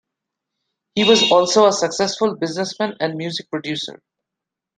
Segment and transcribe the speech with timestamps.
[0.95, 4.01] He was also a successful businessman and music producer.